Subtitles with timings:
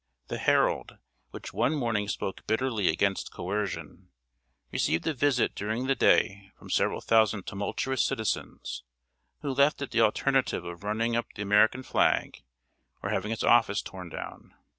[0.29, 0.97] The Herald,
[1.29, 4.09] which one morning spoke bitterly against coercion,
[4.71, 8.81] received a visit during the day from several thousand tumultuous citizens,
[9.43, 12.41] who left it the alternative of running up the American flag
[13.03, 14.55] or having its office torn down.